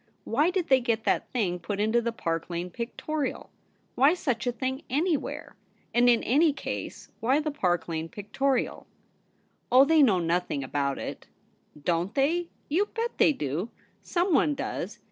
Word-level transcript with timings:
Why 0.23 0.49
did 0.49 0.69
they 0.69 0.79
get 0.79 1.03
that 1.03 1.29
thing 1.31 1.59
put 1.59 1.79
into 1.79 2.01
the 2.01 2.11
Park 2.11 2.49
Lane 2.49 2.71
Pictorial? 2.71 3.51
Why 3.93 4.15
such 4.15 4.47
a 4.47 4.51
thing 4.51 4.81
anywhere? 4.89 5.55
and, 5.93 6.09
in 6.09 6.23
any 6.23 6.53
case, 6.53 7.09
why 7.19 7.39
the 7.39 7.51
Park 7.51 7.87
Lane 7.87 8.09
Pictorial 8.09 8.87
7' 9.67 9.67
Oh, 9.73 9.85
they 9.85 10.01
know 10.01 10.17
nothing 10.17 10.63
about 10.63 10.97
it.' 10.97 11.27
* 11.59 11.83
Don't 11.85 12.15
they} 12.15 12.47
You 12.67 12.87
bet 12.87 13.19
they 13.19 13.31
do; 13.31 13.69
someone 14.01 14.55
does. 14.55 14.97